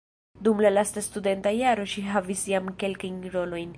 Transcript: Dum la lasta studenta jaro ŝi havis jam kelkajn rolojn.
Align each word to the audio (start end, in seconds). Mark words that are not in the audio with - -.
Dum 0.45 0.61
la 0.65 0.71
lasta 0.71 1.03
studenta 1.07 1.51
jaro 1.57 1.85
ŝi 1.93 2.05
havis 2.15 2.43
jam 2.55 2.73
kelkajn 2.85 3.21
rolojn. 3.37 3.69